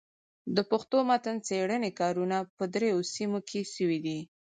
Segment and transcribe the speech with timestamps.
[0.55, 4.19] د پښتو متن څېړني کارونه په درو سيمو کي سوي دي.